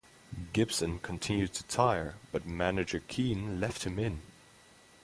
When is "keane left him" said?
3.07-3.99